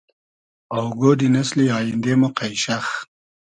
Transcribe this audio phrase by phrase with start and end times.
[0.77, 2.85] آوگۉۮی نئسلی آییندې مۉ قݷشئخ